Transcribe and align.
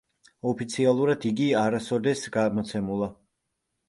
ოფიციალურად 0.51 1.27
იგი 1.29 1.49
არასოდეს 1.59 2.23
გამოცემულა. 2.39 3.11